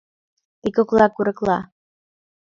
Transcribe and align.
Ты 0.61 0.67
кокла 0.75 1.07
Курыкла 1.15 1.57